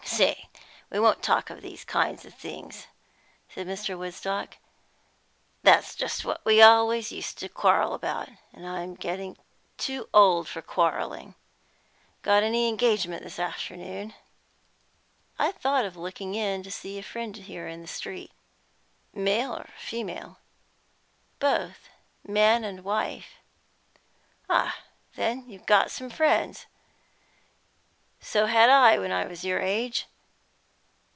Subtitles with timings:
[0.03, 0.49] "See,
[0.89, 2.87] we won't talk of these kind of things,"
[3.47, 3.97] said Mr.
[3.97, 4.57] Woodstock.
[5.63, 9.37] "That's just what we always used to quarrel about, and I'm getting
[9.77, 11.35] too old for quarrelling.
[12.23, 14.13] Got any engagement this afternoon?"
[15.39, 18.33] "I thought of looking in to see a friend here in the street"
[19.13, 20.39] "Male or female?"
[21.39, 21.87] "Both;
[22.27, 23.35] man and wife."
[24.49, 24.73] "Oh,
[25.15, 26.65] then you have got some friends?
[28.23, 30.05] So had I when I was your age.